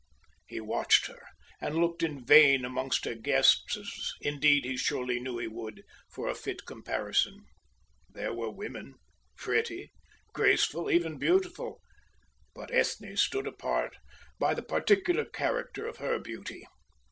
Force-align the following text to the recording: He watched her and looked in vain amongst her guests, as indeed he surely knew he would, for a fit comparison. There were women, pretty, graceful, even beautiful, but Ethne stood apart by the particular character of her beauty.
He 0.47 0.59
watched 0.59 1.05
her 1.05 1.21
and 1.61 1.75
looked 1.77 2.01
in 2.01 2.25
vain 2.25 2.65
amongst 2.65 3.05
her 3.05 3.13
guests, 3.13 3.77
as 3.77 4.13
indeed 4.19 4.65
he 4.65 4.75
surely 4.75 5.19
knew 5.19 5.37
he 5.37 5.45
would, 5.47 5.83
for 6.09 6.27
a 6.27 6.33
fit 6.33 6.65
comparison. 6.65 7.45
There 8.09 8.33
were 8.33 8.49
women, 8.49 8.95
pretty, 9.37 9.91
graceful, 10.33 10.89
even 10.89 11.19
beautiful, 11.19 11.81
but 12.55 12.71
Ethne 12.73 13.15
stood 13.15 13.45
apart 13.45 13.95
by 14.39 14.55
the 14.55 14.63
particular 14.63 15.23
character 15.23 15.85
of 15.85 15.97
her 15.97 16.17
beauty. 16.17 16.65